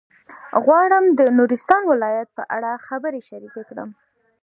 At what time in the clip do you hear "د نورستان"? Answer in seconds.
1.19-1.81